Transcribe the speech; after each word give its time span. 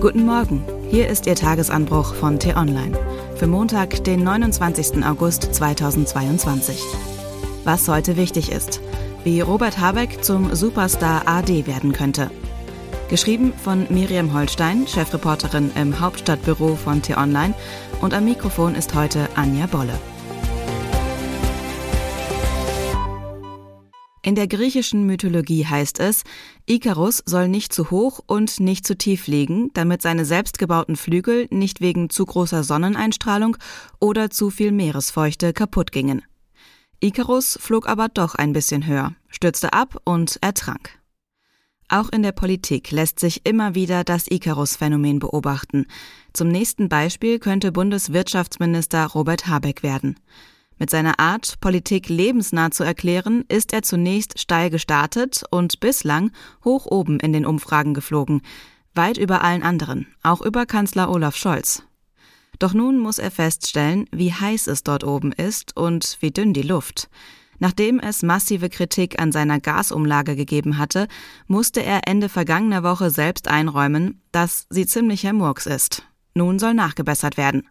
Guten 0.00 0.26
Morgen, 0.26 0.62
hier 0.90 1.08
ist 1.08 1.26
Ihr 1.26 1.34
Tagesanbruch 1.34 2.14
von 2.14 2.38
T-Online 2.38 2.98
für 3.36 3.46
Montag, 3.46 4.04
den 4.04 4.22
29. 4.22 5.04
August 5.04 5.54
2022. 5.54 6.78
Was 7.64 7.88
heute 7.88 8.16
wichtig 8.16 8.52
ist, 8.52 8.80
wie 9.24 9.40
Robert 9.40 9.78
Habeck 9.78 10.22
zum 10.22 10.54
Superstar 10.54 11.26
AD 11.26 11.66
werden 11.66 11.92
könnte. 11.92 12.30
Geschrieben 13.08 13.52
von 13.52 13.86
Miriam 13.88 14.34
Holstein, 14.34 14.86
Chefreporterin 14.86 15.70
im 15.74 15.98
Hauptstadtbüro 16.00 16.76
von 16.76 17.00
T-Online 17.00 17.54
und 18.00 18.14
am 18.14 18.24
Mikrofon 18.24 18.74
ist 18.74 18.94
heute 18.94 19.28
Anja 19.36 19.66
Bolle. 19.66 19.98
In 24.26 24.36
der 24.36 24.48
griechischen 24.48 25.04
Mythologie 25.04 25.66
heißt 25.66 26.00
es, 26.00 26.24
Ikarus 26.64 27.22
soll 27.26 27.46
nicht 27.46 27.74
zu 27.74 27.90
hoch 27.90 28.20
und 28.26 28.58
nicht 28.58 28.86
zu 28.86 28.96
tief 28.96 29.24
fliegen, 29.24 29.70
damit 29.74 30.00
seine 30.00 30.24
selbstgebauten 30.24 30.96
Flügel 30.96 31.46
nicht 31.50 31.82
wegen 31.82 32.08
zu 32.08 32.24
großer 32.24 32.64
Sonneneinstrahlung 32.64 33.58
oder 34.00 34.30
zu 34.30 34.48
viel 34.48 34.72
Meeresfeuchte 34.72 35.52
kaputt 35.52 35.92
gingen. 35.92 36.22
Ikarus 37.00 37.58
flog 37.60 37.86
aber 37.86 38.08
doch 38.08 38.34
ein 38.34 38.54
bisschen 38.54 38.86
höher, 38.86 39.14
stürzte 39.28 39.74
ab 39.74 40.00
und 40.04 40.38
ertrank. 40.40 40.98
Auch 41.90 42.08
in 42.08 42.22
der 42.22 42.32
Politik 42.32 42.92
lässt 42.92 43.20
sich 43.20 43.44
immer 43.44 43.74
wieder 43.74 44.04
das 44.04 44.26
Ikarus-Phänomen 44.30 45.18
beobachten. 45.18 45.84
Zum 46.32 46.48
nächsten 46.48 46.88
Beispiel 46.88 47.38
könnte 47.38 47.72
Bundeswirtschaftsminister 47.72 49.04
Robert 49.08 49.48
Habeck 49.48 49.82
werden. 49.82 50.16
Mit 50.78 50.90
seiner 50.90 51.20
Art, 51.20 51.60
Politik 51.60 52.08
lebensnah 52.08 52.70
zu 52.70 52.82
erklären, 52.82 53.44
ist 53.48 53.72
er 53.72 53.82
zunächst 53.82 54.40
steil 54.40 54.70
gestartet 54.70 55.44
und 55.50 55.78
bislang 55.80 56.32
hoch 56.64 56.86
oben 56.86 57.20
in 57.20 57.32
den 57.32 57.46
Umfragen 57.46 57.94
geflogen, 57.94 58.42
weit 58.94 59.16
über 59.16 59.42
allen 59.42 59.62
anderen, 59.62 60.08
auch 60.22 60.42
über 60.42 60.66
Kanzler 60.66 61.10
Olaf 61.10 61.36
Scholz. 61.36 61.84
Doch 62.58 62.74
nun 62.74 62.98
muss 62.98 63.18
er 63.18 63.30
feststellen, 63.30 64.06
wie 64.12 64.32
heiß 64.32 64.66
es 64.66 64.82
dort 64.82 65.04
oben 65.04 65.32
ist 65.32 65.76
und 65.76 66.18
wie 66.20 66.30
dünn 66.30 66.52
die 66.52 66.62
Luft. 66.62 67.08
Nachdem 67.60 68.00
es 68.00 68.22
massive 68.22 68.68
Kritik 68.68 69.20
an 69.20 69.30
seiner 69.30 69.60
Gasumlage 69.60 70.34
gegeben 70.34 70.76
hatte, 70.76 71.06
musste 71.46 71.84
er 71.84 72.08
Ende 72.08 72.28
vergangener 72.28 72.82
Woche 72.82 73.10
selbst 73.10 73.46
einräumen, 73.46 74.22
dass 74.32 74.66
sie 74.70 74.86
ziemlicher 74.86 75.32
Murks 75.32 75.66
ist. 75.66 76.02
Nun 76.34 76.58
soll 76.58 76.74
nachgebessert 76.74 77.36
werden. 77.36 77.68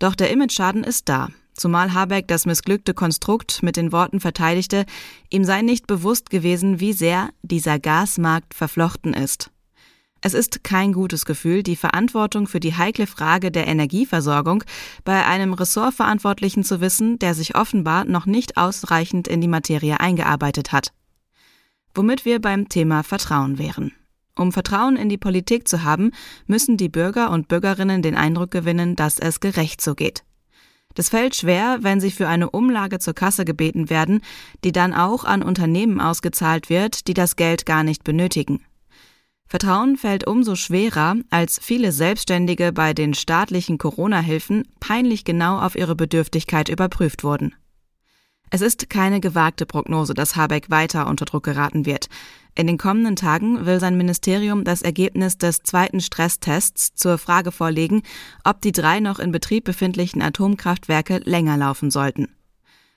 Doch 0.00 0.16
der 0.16 0.30
Imageschaden 0.30 0.82
ist 0.82 1.08
da 1.08 1.28
zumal 1.56 1.94
Habeck 1.94 2.28
das 2.28 2.46
missglückte 2.46 2.94
Konstrukt 2.94 3.62
mit 3.62 3.76
den 3.76 3.92
Worten 3.92 4.20
verteidigte, 4.20 4.86
ihm 5.30 5.44
sei 5.44 5.62
nicht 5.62 5.86
bewusst 5.86 6.30
gewesen, 6.30 6.80
wie 6.80 6.92
sehr 6.92 7.30
dieser 7.42 7.78
Gasmarkt 7.78 8.54
verflochten 8.54 9.14
ist. 9.14 9.50
Es 10.20 10.34
ist 10.34 10.64
kein 10.64 10.92
gutes 10.92 11.24
Gefühl, 11.24 11.62
die 11.62 11.76
Verantwortung 11.76 12.46
für 12.46 12.58
die 12.58 12.74
heikle 12.74 13.06
Frage 13.06 13.50
der 13.50 13.66
Energieversorgung 13.66 14.64
bei 15.04 15.24
einem 15.24 15.52
Ressortverantwortlichen 15.52 16.64
zu 16.64 16.80
wissen, 16.80 17.18
der 17.18 17.34
sich 17.34 17.54
offenbar 17.54 18.04
noch 18.04 18.26
nicht 18.26 18.56
ausreichend 18.56 19.28
in 19.28 19.40
die 19.40 19.48
Materie 19.48 20.00
eingearbeitet 20.00 20.72
hat. 20.72 20.92
Womit 21.94 22.24
wir 22.24 22.40
beim 22.40 22.68
Thema 22.68 23.02
Vertrauen 23.02 23.58
wären. 23.58 23.92
Um 24.34 24.52
Vertrauen 24.52 24.96
in 24.96 25.08
die 25.08 25.16
Politik 25.16 25.66
zu 25.66 25.82
haben, 25.82 26.10
müssen 26.46 26.76
die 26.76 26.90
Bürger 26.90 27.30
und 27.30 27.48
Bürgerinnen 27.48 28.02
den 28.02 28.16
Eindruck 28.16 28.50
gewinnen, 28.50 28.96
dass 28.96 29.18
es 29.18 29.40
gerecht 29.40 29.80
so 29.80 29.94
geht. 29.94 30.25
Das 30.96 31.10
fällt 31.10 31.36
schwer, 31.36 31.78
wenn 31.82 32.00
sie 32.00 32.10
für 32.10 32.26
eine 32.26 32.50
Umlage 32.50 32.98
zur 32.98 33.14
Kasse 33.14 33.44
gebeten 33.44 33.90
werden, 33.90 34.22
die 34.64 34.72
dann 34.72 34.94
auch 34.94 35.24
an 35.24 35.42
Unternehmen 35.42 36.00
ausgezahlt 36.00 36.70
wird, 36.70 37.06
die 37.06 37.14
das 37.14 37.36
Geld 37.36 37.66
gar 37.66 37.84
nicht 37.84 38.02
benötigen. 38.02 38.64
Vertrauen 39.46 39.96
fällt 39.98 40.26
umso 40.26 40.56
schwerer, 40.56 41.16
als 41.30 41.60
viele 41.62 41.92
Selbstständige 41.92 42.72
bei 42.72 42.94
den 42.94 43.12
staatlichen 43.12 43.76
Corona-Hilfen 43.78 44.66
peinlich 44.80 45.24
genau 45.24 45.60
auf 45.60 45.76
ihre 45.76 45.94
Bedürftigkeit 45.94 46.70
überprüft 46.70 47.22
wurden. 47.22 47.54
Es 48.50 48.60
ist 48.60 48.88
keine 48.88 49.20
gewagte 49.20 49.66
Prognose, 49.66 50.14
dass 50.14 50.36
Habeck 50.36 50.70
weiter 50.70 51.08
unter 51.08 51.24
Druck 51.24 51.44
geraten 51.44 51.84
wird. 51.84 52.08
In 52.54 52.66
den 52.66 52.78
kommenden 52.78 53.16
Tagen 53.16 53.66
will 53.66 53.80
sein 53.80 53.98
Ministerium 53.98 54.64
das 54.64 54.80
Ergebnis 54.80 55.36
des 55.36 55.62
zweiten 55.62 56.00
Stresstests 56.00 56.94
zur 56.94 57.18
Frage 57.18 57.52
vorlegen, 57.52 58.02
ob 58.44 58.62
die 58.62 58.72
drei 58.72 59.00
noch 59.00 59.18
in 59.18 59.30
Betrieb 59.30 59.64
befindlichen 59.64 60.22
Atomkraftwerke 60.22 61.20
länger 61.24 61.56
laufen 61.56 61.90
sollten. 61.90 62.28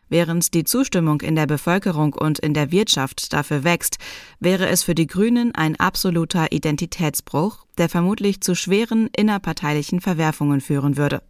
Während 0.07 0.53
die 0.53 0.63
Zustimmung 0.63 1.21
in 1.21 1.35
der 1.35 1.45
Bevölkerung 1.45 2.13
und 2.13 2.39
in 2.39 2.53
der 2.53 2.71
Wirtschaft 2.71 3.31
dafür 3.33 3.63
wächst, 3.63 3.97
wäre 4.39 4.67
es 4.67 4.83
für 4.83 4.95
die 4.95 5.07
Grünen 5.07 5.53
ein 5.53 5.75
absoluter 5.75 6.51
Identitätsbruch, 6.51 7.65
der 7.77 7.89
vermutlich 7.89 8.41
zu 8.41 8.55
schweren 8.55 9.09
innerparteilichen 9.15 10.01
Verwerfungen 10.01 10.61
führen 10.61 10.97
würde. 10.97 11.21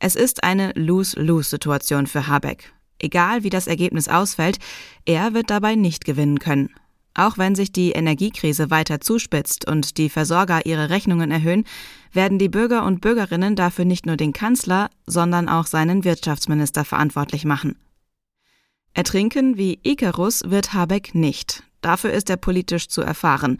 Es 0.00 0.16
ist 0.16 0.42
eine 0.42 0.72
Lose-Lose-Situation 0.74 2.08
für 2.08 2.26
Habeck. 2.26 2.72
Egal 3.04 3.44
wie 3.44 3.50
das 3.50 3.66
Ergebnis 3.66 4.08
ausfällt, 4.08 4.58
er 5.04 5.34
wird 5.34 5.50
dabei 5.50 5.74
nicht 5.74 6.06
gewinnen 6.06 6.38
können. 6.38 6.70
Auch 7.12 7.36
wenn 7.36 7.54
sich 7.54 7.70
die 7.70 7.92
Energiekrise 7.92 8.70
weiter 8.70 8.98
zuspitzt 8.98 9.68
und 9.68 9.98
die 9.98 10.08
Versorger 10.08 10.64
ihre 10.64 10.88
Rechnungen 10.88 11.30
erhöhen, 11.30 11.64
werden 12.14 12.38
die 12.38 12.48
Bürger 12.48 12.86
und 12.86 13.02
Bürgerinnen 13.02 13.56
dafür 13.56 13.84
nicht 13.84 14.06
nur 14.06 14.16
den 14.16 14.32
Kanzler, 14.32 14.88
sondern 15.06 15.50
auch 15.50 15.66
seinen 15.66 16.04
Wirtschaftsminister 16.04 16.86
verantwortlich 16.86 17.44
machen. 17.44 17.76
Ertrinken 18.94 19.58
wie 19.58 19.80
Icarus 19.82 20.42
wird 20.46 20.72
Habeck 20.72 21.14
nicht. 21.14 21.62
Dafür 21.82 22.10
ist 22.10 22.30
er 22.30 22.38
politisch 22.38 22.88
zu 22.88 23.02
erfahren. 23.02 23.58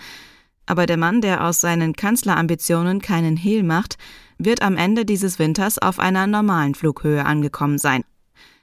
Aber 0.64 0.86
der 0.86 0.96
Mann, 0.96 1.20
der 1.20 1.44
aus 1.44 1.60
seinen 1.60 1.92
Kanzlerambitionen 1.92 3.02
keinen 3.02 3.36
Hehl 3.36 3.62
macht, 3.62 3.98
wird 4.38 4.62
am 4.62 4.78
Ende 4.78 5.04
dieses 5.04 5.38
Winters 5.38 5.78
auf 5.78 5.98
einer 5.98 6.26
normalen 6.26 6.74
Flughöhe 6.74 7.26
angekommen 7.26 7.76
sein. 7.76 8.04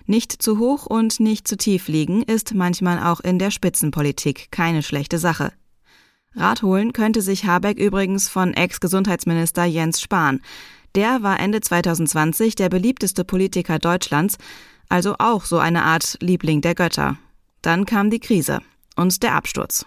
Nicht 0.06 0.31
zu 0.41 0.59
hoch 0.59 0.85
und 0.85 1.19
nicht 1.19 1.47
zu 1.47 1.57
tief 1.57 1.88
liegen 1.88 2.23
ist 2.23 2.53
manchmal 2.53 3.03
auch 3.03 3.19
in 3.19 3.39
der 3.39 3.51
Spitzenpolitik 3.51 4.51
keine 4.51 4.84
schlechte 4.84 5.17
Sache. 5.17 5.53
Rat 6.35 6.62
holen 6.63 6.94
könnte 6.94 7.22
sich 7.22 7.45
Habeck 7.45 7.78
übrigens 7.78 8.29
von 8.29 8.53
Ex-Gesundheitsminister 8.53 9.66
Jens 9.66 10.01
Spahn. 10.01 10.41
Der 10.95 11.23
war 11.23 11.40
Ende 11.40 11.61
2020 11.61 12.56
der 12.56 12.69
beliebteste 12.69 13.23
Politiker 13.23 13.79
Deutschlands, 13.79 14.38
also 14.90 15.16
auch 15.19 15.45
so 15.45 15.57
eine 15.57 15.84
Art 15.84 16.17
Liebling 16.22 16.61
der 16.61 16.75
Götter. 16.75 17.17
Dann 17.61 17.85
kam 17.85 18.09
die 18.09 18.19
Krise 18.19 18.59
und 18.95 19.23
der 19.23 19.35
Absturz. 19.35 19.85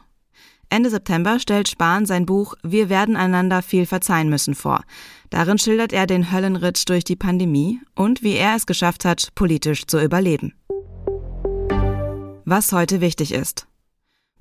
Ende 0.71 0.91
September 0.91 1.39
stellt 1.39 1.69
Spahn 1.69 2.07
sein 2.07 2.27
Buch 2.27 2.55
Wir 2.63 2.89
werden 2.89 3.17
einander 3.17 3.63
viel 3.63 3.87
verzeihen 3.87 4.29
müssen 4.29 4.55
vor. 4.55 4.83
Darin 5.31 5.59
schildert 5.59 5.93
er 5.93 6.07
den 6.07 6.33
Höllenritt 6.33 6.89
durch 6.89 7.05
die 7.05 7.17
Pandemie 7.17 7.81
und 7.95 8.23
wie 8.23 8.35
er 8.35 8.57
es 8.57 8.67
geschafft 8.67 9.05
hat, 9.05 9.29
politisch 9.35 9.87
zu 9.87 10.01
überleben. 10.01 10.55
Was 12.45 12.73
heute 12.73 13.01
wichtig 13.01 13.33
ist. 13.33 13.67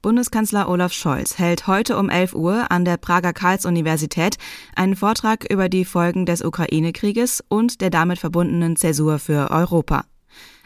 Bundeskanzler 0.01 0.67
Olaf 0.67 0.91
Scholz 0.91 1.39
hält 1.39 1.65
heute 1.65 1.97
um 1.97 2.09
11 2.09 2.35
Uhr 2.35 2.69
an 2.69 2.83
der 2.83 2.97
Prager 2.97 3.31
Karls-Universität 3.31 4.35
einen 4.75 4.97
Vortrag 4.97 5.49
über 5.49 5.69
die 5.69 5.85
Folgen 5.85 6.25
des 6.25 6.43
Ukraine-Krieges 6.43 7.41
und 7.47 7.79
der 7.79 7.89
damit 7.89 8.19
verbundenen 8.19 8.75
Zäsur 8.75 9.17
für 9.17 9.49
Europa. 9.49 10.03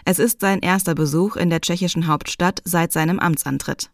Es 0.06 0.17
ist 0.17 0.41
sein 0.41 0.59
erster 0.59 0.96
Besuch 0.96 1.35
in 1.35 1.51
der 1.51 1.62
tschechischen 1.62 2.07
Hauptstadt 2.07 2.62
seit 2.63 2.91
seinem 2.91 3.19
Amtsantritt. 3.19 3.91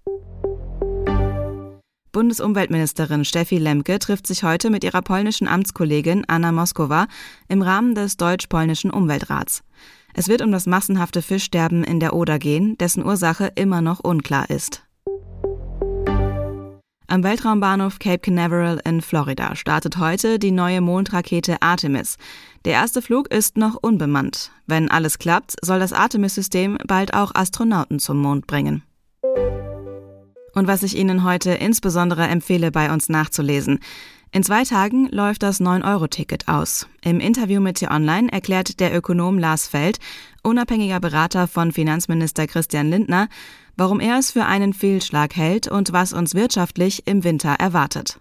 Bundesumweltministerin 2.14 3.26
Steffi 3.26 3.58
Lemke 3.58 3.98
trifft 3.98 4.28
sich 4.28 4.44
heute 4.44 4.70
mit 4.70 4.84
ihrer 4.84 5.02
polnischen 5.02 5.48
Amtskollegin 5.48 6.26
Anna 6.28 6.52
Moskowa 6.52 7.08
im 7.50 7.64
Rahmen 7.64 7.96
des 7.96 8.18
deutsch-polnischen 8.18 8.92
Umweltrats. 8.92 9.64
Es 10.14 10.28
wird 10.28 10.44
um 10.44 10.52
das 10.52 10.68
massenhafte 10.68 11.24
Fischsterben 11.24 11.84
in 11.84 12.00
der 12.00 12.14
Oder 12.14 12.38
gehen, 12.38 12.78
dessen 12.78 13.04
Ursache 13.04 13.52
immer 13.56 13.82
noch 13.82 14.00
unklar 14.00 14.52
ist. 14.52 14.86
Am 17.08 17.24
Weltraumbahnhof 17.24 17.98
Cape 17.98 18.20
Canaveral 18.20 18.80
in 18.86 19.02
Florida 19.02 19.56
startet 19.56 19.98
heute 19.98 20.38
die 20.38 20.52
neue 20.52 20.82
Mondrakete 20.82 21.64
Artemis. 21.64 22.18
Der 22.66 22.74
erste 22.74 23.02
Flug 23.02 23.32
ist 23.34 23.58
noch 23.58 23.76
unbemannt. 23.82 24.52
Wenn 24.68 24.90
alles 24.90 25.18
klappt, 25.18 25.56
soll 25.64 25.80
das 25.80 25.94
Artemis-System 25.94 26.78
bald 26.88 27.16
auch 27.16 27.34
Astronauten 27.34 27.98
zum 27.98 28.20
Mond 28.20 28.46
bringen. 28.46 28.84
Und 30.54 30.68
was 30.68 30.84
ich 30.84 30.98
Ihnen 30.98 31.24
heute 31.24 31.52
insbesondere 31.52 32.28
empfehle, 32.28 32.72
bei 32.72 32.92
uns 32.92 33.10
nachzulesen. 33.10 33.80
In 34.32 34.42
zwei 34.42 34.64
Tagen 34.64 35.10
läuft 35.10 35.44
das 35.44 35.62
9-Euro-Ticket 35.62 36.48
aus. 36.48 36.88
Im 37.04 37.20
Interview 37.20 37.62
mit 37.62 37.78
T-Online 37.78 38.32
erklärt 38.32 38.80
der 38.80 38.96
Ökonom 38.96 39.38
Lars 39.38 39.68
Feld, 39.68 40.00
unabhängiger 40.42 41.00
Berater 41.00 41.48
von 41.48 41.72
Finanzminister 41.72 42.48
Christian 42.48 42.90
Lindner, 42.90 43.28
warum 43.78 44.00
er 44.00 44.18
es 44.18 44.32
für 44.32 44.46
einen 44.46 44.74
Fehlschlag 44.74 45.36
hält 45.36 45.68
und 45.68 45.94
was 45.94 46.14
uns 46.14 46.34
wirtschaftlich 46.34 47.06
im 47.06 47.24
Winter 47.24 47.54
erwartet. 47.60 48.20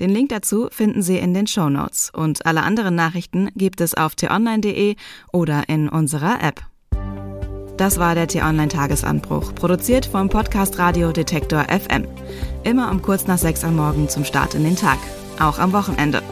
Den 0.00 0.10
Link 0.10 0.30
dazu 0.30 0.68
finden 0.72 1.02
Sie 1.02 1.18
in 1.18 1.34
den 1.34 1.46
Show 1.46 1.68
Notes 1.68 2.10
und 2.10 2.46
alle 2.46 2.62
anderen 2.62 2.94
Nachrichten 2.94 3.50
gibt 3.54 3.80
es 3.82 3.94
auf 3.94 4.14
t-online.de 4.14 4.96
oder 5.30 5.68
in 5.68 5.90
unserer 5.90 6.42
App. 6.42 6.62
Das 7.76 7.98
war 7.98 8.14
der 8.14 8.28
T-Online-Tagesanbruch, 8.28 9.54
produziert 9.54 10.06
vom 10.06 10.28
Podcast 10.28 10.78
Radio 10.78 11.10
Detektor 11.10 11.64
FM. 11.68 12.06
Immer 12.62 12.90
um 12.90 13.02
kurz 13.02 13.26
nach 13.26 13.38
sechs 13.38 13.64
am 13.64 13.76
Morgen 13.76 14.08
zum 14.08 14.24
Start 14.24 14.54
in 14.54 14.64
den 14.64 14.76
Tag. 14.76 14.98
auch 15.40 15.58
am 15.58 15.72
Wochenende. 15.72 16.22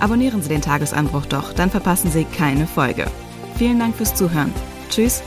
Abonnieren 0.00 0.40
Sie 0.40 0.48
den 0.48 0.62
Tagesanbruch 0.62 1.26
doch, 1.26 1.52
dann 1.52 1.68
verpassen 1.70 2.10
Sie 2.10 2.24
keine 2.24 2.66
Folge. 2.66 3.06
Vielen 3.56 3.78
Dank 3.78 3.94
fürs 3.94 4.14
Zuhören. 4.14 4.54
Tschüss 4.88 5.22